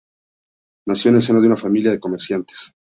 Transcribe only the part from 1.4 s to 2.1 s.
de una familia de